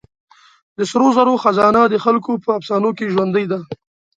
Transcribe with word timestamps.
د 0.77 0.79
سرو 0.89 1.07
زرو 1.17 1.41
خزانه 1.43 1.81
د 1.87 1.95
خلکو 2.03 2.31
په 2.43 2.49
افسانو 2.59 2.89
کې 2.97 3.11
ژوندۍ 3.13 3.45
ده. 3.51 3.59